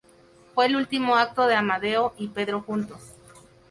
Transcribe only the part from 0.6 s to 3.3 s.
el último acto de Amadeo y Pedro juntos.